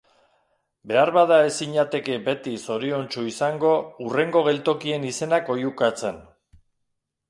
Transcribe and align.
Beharbada 0.91 1.37
ez 1.49 1.51
zinateke 1.65 2.17
beti 2.31 2.55
zoriontsu 2.63 3.27
izango 3.35 3.77
hurrengo 4.01 4.47
geltokien 4.51 5.09
izenak 5.15 5.57
oihukatzen. 5.59 6.23